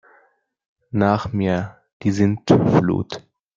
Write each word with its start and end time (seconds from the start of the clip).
Nach 0.89 1.31
mir 1.31 1.77
die 2.01 2.09
Sintflut! 2.09 3.23